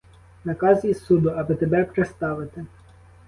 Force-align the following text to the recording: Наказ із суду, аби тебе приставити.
Наказ 0.45 0.85
із 0.85 1.03
суду, 1.05 1.29
аби 1.29 1.55
тебе 1.55 1.83
приставити. 1.83 2.65